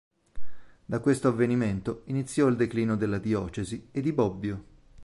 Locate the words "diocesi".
3.19-3.89